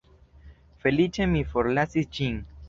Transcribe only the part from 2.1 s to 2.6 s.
ĝin.